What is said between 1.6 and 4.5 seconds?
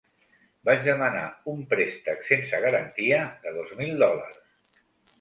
préstec sense garantia de dos mil dòlars.